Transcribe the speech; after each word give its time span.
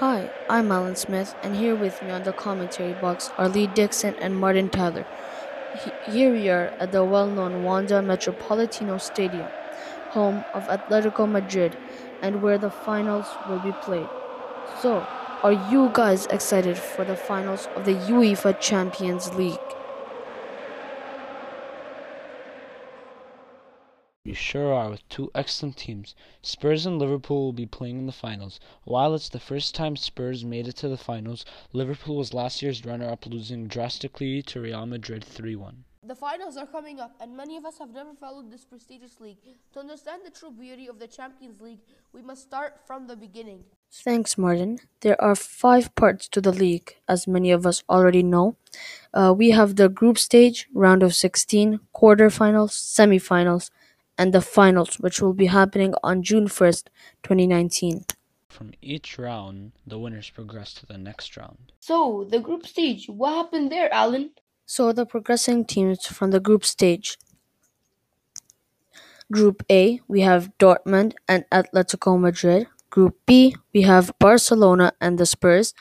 Hi, 0.00 0.30
I'm 0.48 0.72
Alan 0.72 0.96
Smith, 0.96 1.34
and 1.42 1.54
here 1.54 1.76
with 1.76 2.02
me 2.02 2.10
on 2.10 2.22
the 2.22 2.32
commentary 2.32 2.94
box 2.94 3.30
are 3.36 3.50
Lee 3.50 3.66
Dixon 3.66 4.14
and 4.18 4.34
Martin 4.34 4.70
Tyler. 4.70 5.06
He- 5.74 5.92
Here 6.12 6.32
we 6.32 6.48
are 6.48 6.72
at 6.80 6.90
the 6.90 7.04
well 7.04 7.26
known 7.28 7.62
Wanda 7.62 8.00
Metropolitano 8.00 8.98
Stadium, 8.98 9.52
home 10.08 10.46
of 10.54 10.68
Atletico 10.68 11.28
Madrid, 11.30 11.76
and 12.22 12.40
where 12.42 12.56
the 12.56 12.70
finals 12.70 13.38
will 13.46 13.60
be 13.60 13.72
played. 13.72 14.08
So, 14.80 15.06
are 15.42 15.52
you 15.52 15.90
guys 15.92 16.26
excited 16.26 16.78
for 16.78 17.04
the 17.04 17.16
finals 17.16 17.68
of 17.76 17.84
the 17.84 17.94
UEFA 17.94 18.58
Champions 18.58 19.34
League? 19.34 19.60
We 24.30 24.34
sure 24.34 24.72
are 24.72 24.90
with 24.90 25.08
two 25.08 25.28
excellent 25.34 25.76
teams. 25.76 26.14
Spurs 26.40 26.86
and 26.86 27.00
Liverpool 27.00 27.46
will 27.46 27.52
be 27.52 27.66
playing 27.66 27.98
in 27.98 28.06
the 28.06 28.12
finals. 28.12 28.60
While 28.84 29.12
it's 29.16 29.28
the 29.28 29.40
first 29.40 29.74
time 29.74 29.96
Spurs 29.96 30.44
made 30.44 30.68
it 30.68 30.76
to 30.76 30.88
the 30.88 30.96
finals, 30.96 31.44
Liverpool 31.72 32.14
was 32.14 32.32
last 32.32 32.62
year's 32.62 32.86
runner 32.86 33.10
up, 33.10 33.26
losing 33.26 33.66
drastically 33.66 34.40
to 34.42 34.60
Real 34.60 34.86
Madrid 34.86 35.24
3 35.24 35.56
1. 35.56 35.84
The 36.04 36.14
finals 36.14 36.56
are 36.56 36.66
coming 36.66 37.00
up, 37.00 37.16
and 37.20 37.36
many 37.36 37.56
of 37.56 37.64
us 37.64 37.78
have 37.78 37.90
never 37.90 38.14
followed 38.14 38.52
this 38.52 38.64
prestigious 38.64 39.18
league. 39.18 39.38
To 39.72 39.80
understand 39.80 40.22
the 40.24 40.30
true 40.30 40.52
beauty 40.52 40.86
of 40.86 41.00
the 41.00 41.08
Champions 41.08 41.60
League, 41.60 41.80
we 42.12 42.22
must 42.22 42.42
start 42.42 42.78
from 42.86 43.08
the 43.08 43.16
beginning. 43.16 43.64
Thanks, 43.90 44.38
Martin. 44.38 44.78
There 45.00 45.20
are 45.20 45.34
five 45.34 45.92
parts 45.96 46.28
to 46.28 46.40
the 46.40 46.52
league, 46.52 46.94
as 47.08 47.26
many 47.26 47.50
of 47.50 47.66
us 47.66 47.82
already 47.88 48.22
know. 48.22 48.54
Uh, 49.12 49.34
we 49.36 49.50
have 49.50 49.74
the 49.74 49.88
group 49.88 50.18
stage, 50.18 50.68
round 50.72 51.02
of 51.02 51.16
16, 51.16 51.80
quarterfinals, 51.92 52.70
semifinals, 52.70 53.70
and 54.20 54.34
the 54.34 54.42
finals, 54.42 55.00
which 55.00 55.22
will 55.22 55.32
be 55.32 55.46
happening 55.46 55.94
on 56.02 56.22
June 56.22 56.46
1st, 56.46 56.88
2019. 57.22 58.04
From 58.48 58.72
each 58.82 59.18
round, 59.18 59.72
the 59.86 59.98
winners 59.98 60.28
progress 60.28 60.74
to 60.74 60.84
the 60.84 60.98
next 60.98 61.38
round. 61.38 61.72
So, 61.80 62.26
the 62.28 62.38
group 62.38 62.66
stage, 62.66 63.08
what 63.08 63.32
happened 63.34 63.72
there, 63.72 63.90
Alan? 63.92 64.32
So, 64.66 64.92
the 64.92 65.06
progressing 65.06 65.64
teams 65.64 66.06
from 66.06 66.32
the 66.32 66.40
group 66.40 66.66
stage. 66.66 67.16
Group 69.32 69.62
A, 69.70 70.00
we 70.06 70.20
have 70.20 70.52
Dortmund 70.58 71.14
and 71.26 71.46
Atletico 71.50 72.20
Madrid. 72.20 72.66
Group 72.90 73.16
B, 73.26 73.54
we 73.72 73.82
have 73.82 74.12
Barcelona 74.18 74.92
and 75.00 75.18
the 75.18 75.26
Spurs. 75.26 75.74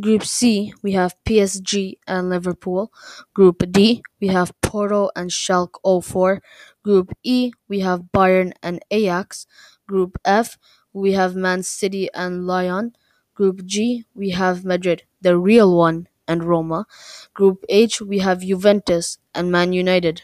Group 0.00 0.24
C, 0.24 0.72
we 0.82 0.92
have 0.92 1.16
PSG 1.24 1.98
and 2.06 2.28
Liverpool. 2.30 2.92
Group 3.34 3.62
D, 3.70 4.02
we 4.20 4.28
have 4.28 4.52
Porto 4.60 5.10
and 5.16 5.30
Schalke 5.30 5.78
04. 6.04 6.42
Group 6.84 7.12
E, 7.22 7.52
we 7.68 7.80
have 7.80 8.10
Bayern 8.12 8.52
and 8.62 8.80
Ajax. 8.90 9.46
Group 9.88 10.18
F, 10.24 10.58
we 10.92 11.12
have 11.12 11.34
Man 11.36 11.62
City 11.62 12.08
and 12.14 12.46
Lyon. 12.46 12.94
Group 13.34 13.64
G, 13.64 14.04
we 14.14 14.30
have 14.30 14.64
Madrid, 14.64 15.04
the 15.20 15.38
real 15.38 15.74
one, 15.76 16.08
and 16.28 16.44
Roma. 16.44 16.86
Group 17.34 17.64
H, 17.68 18.00
we 18.00 18.18
have 18.18 18.40
Juventus 18.42 19.18
and 19.34 19.50
Man 19.50 19.72
United. 19.72 20.22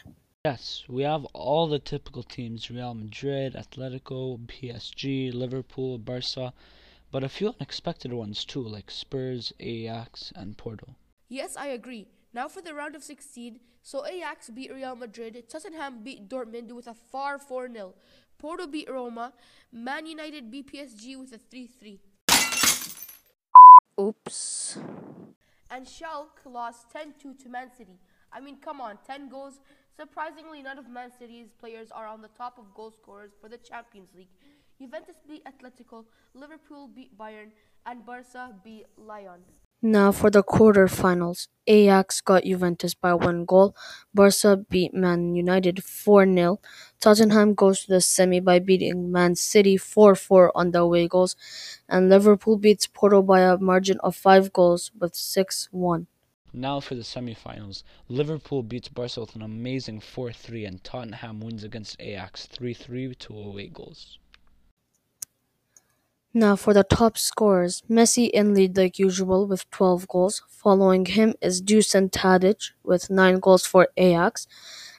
Yes, 0.49 0.85
we 0.87 1.03
have 1.03 1.25
all 1.33 1.67
the 1.67 1.77
typical 1.77 2.23
teams 2.23 2.71
Real 2.71 2.93
Madrid, 2.93 3.53
Atletico, 3.53 4.39
PSG, 4.47 5.33
Liverpool, 5.33 5.97
Barca, 5.97 6.53
but 7.11 7.21
a 7.21 7.27
few 7.27 7.49
unexpected 7.49 8.13
ones 8.13 8.45
too, 8.45 8.61
like 8.61 8.89
Spurs, 8.89 9.51
Ajax, 9.59 10.31
and 10.37 10.57
Porto. 10.57 10.95
Yes, 11.27 11.57
I 11.57 11.67
agree. 11.79 12.07
Now 12.33 12.47
for 12.47 12.61
the 12.61 12.73
round 12.73 12.95
of 12.95 13.03
16. 13.03 13.59
So, 13.81 14.05
Ajax 14.05 14.49
beat 14.49 14.71
Real 14.73 14.95
Madrid, 14.95 15.43
Tottenham 15.49 16.01
beat 16.01 16.29
Dortmund 16.29 16.71
with 16.71 16.87
a 16.87 16.93
far 16.93 17.37
4 17.37 17.69
0. 17.73 17.93
Porto 18.37 18.67
beat 18.67 18.89
Roma, 18.89 19.33
Man 19.73 20.05
United 20.05 20.49
beat 20.49 20.71
PSG 20.71 21.19
with 21.19 21.33
a 21.33 21.39
3 21.39 21.67
3. 21.67 21.99
Oops. 23.99 24.77
And 25.69 25.85
Schalke 25.85 26.45
lost 26.45 26.89
10 26.93 27.15
2 27.21 27.33
to 27.33 27.49
Man 27.49 27.69
City. 27.77 27.99
I 28.31 28.39
mean, 28.39 28.57
come 28.61 28.81
on, 28.81 28.97
10 29.05 29.29
goals. 29.29 29.59
Surprisingly, 29.95 30.61
none 30.61 30.77
of 30.77 30.89
Man 30.89 31.11
City's 31.17 31.51
players 31.59 31.89
are 31.91 32.07
on 32.07 32.21
the 32.21 32.29
top 32.37 32.57
of 32.59 32.73
goal 32.73 32.91
scorers 32.91 33.31
for 33.41 33.49
the 33.49 33.57
Champions 33.57 34.09
League. 34.15 34.29
Juventus 34.79 35.15
beat 35.27 35.43
Atletico, 35.45 36.05
Liverpool 36.35 36.87
beat 36.87 37.17
Bayern, 37.17 37.49
and 37.85 38.05
Barca 38.05 38.53
beat 38.63 38.85
Lyon. 38.95 39.41
Now 39.81 40.11
for 40.11 40.31
the 40.31 40.43
quarterfinals. 40.43 41.47
Ajax 41.67 42.21
got 42.21 42.43
Juventus 42.43 42.95
by 42.95 43.13
one 43.13 43.45
goal. 43.45 43.75
Barca 44.13 44.57
beat 44.57 44.93
Man 44.93 45.35
United 45.35 45.83
4 45.83 46.25
0. 46.25 46.59
Tottenham 46.99 47.53
goes 47.53 47.85
to 47.85 47.93
the 47.93 48.01
semi 48.01 48.39
by 48.39 48.57
beating 48.57 49.11
Man 49.11 49.35
City 49.35 49.77
4 49.77 50.15
4 50.15 50.51
on 50.55 50.71
the 50.71 50.79
away 50.79 51.07
goals. 51.07 51.35
And 51.87 52.09
Liverpool 52.09 52.57
beats 52.57 52.87
Porto 52.87 53.21
by 53.21 53.41
a 53.41 53.57
margin 53.57 53.99
of 53.99 54.15
5 54.15 54.51
goals 54.51 54.91
with 54.99 55.15
6 55.15 55.69
1. 55.71 56.07
Now 56.53 56.79
for 56.79 56.95
the 56.95 57.03
semi-finals. 57.03 57.83
Liverpool 58.09 58.63
beats 58.63 58.87
Barca 58.87 59.19
with 59.19 59.35
an 59.35 59.41
amazing 59.41 59.99
4-3 59.99 60.67
and 60.67 60.83
Tottenham 60.83 61.39
wins 61.39 61.63
against 61.63 61.97
Ajax 61.99 62.47
3-3 62.47 63.17
to 63.19 63.37
away 63.37 63.67
goals. 63.67 64.17
Now 66.33 66.55
for 66.55 66.73
the 66.73 66.83
top 66.83 67.17
scorers. 67.17 67.83
Messi 67.89 68.29
in 68.29 68.53
lead 68.53 68.77
like 68.77 68.99
usual 68.99 69.47
with 69.47 69.69
12 69.71 70.07
goals. 70.07 70.43
Following 70.49 71.05
him 71.05 71.33
is 71.41 71.61
Dusan 71.61 72.11
Tadic 72.11 72.71
with 72.83 73.09
9 73.09 73.39
goals 73.39 73.65
for 73.65 73.89
Ajax. 73.97 74.47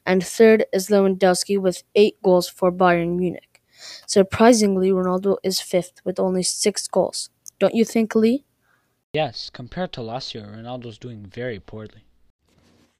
And 0.04 0.24
third 0.24 0.64
is 0.72 0.88
Lewandowski 0.88 1.58
with 1.58 1.82
8 1.94 2.22
goals 2.22 2.48
for 2.48 2.72
Bayern 2.72 3.16
Munich. 3.16 3.62
Surprisingly, 4.06 4.90
Ronaldo 4.90 5.36
is 5.44 5.60
fifth 5.60 6.00
with 6.04 6.18
only 6.18 6.42
6 6.42 6.88
goals. 6.88 7.30
Don't 7.60 7.74
you 7.74 7.84
think, 7.84 8.14
Lee? 8.14 8.44
Yes, 9.18 9.50
compared 9.50 9.92
to 9.94 10.00
last 10.00 10.32
year, 10.32 10.44
Ronaldo's 10.44 10.96
doing 10.96 11.26
very 11.26 11.58
poorly. 11.58 12.04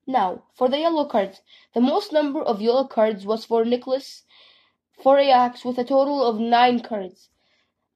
Now, 0.04 0.42
for 0.52 0.68
the 0.68 0.80
yellow 0.80 1.04
cards. 1.04 1.42
The 1.74 1.80
most 1.80 2.12
number 2.12 2.42
of 2.42 2.60
yellow 2.60 2.88
cards 2.88 3.24
was 3.24 3.44
for 3.44 3.64
Nicholas 3.64 4.24
for 5.00 5.16
Ajax 5.16 5.64
with 5.64 5.78
a 5.78 5.84
total 5.84 6.26
of 6.26 6.40
9 6.40 6.80
cards. 6.80 7.28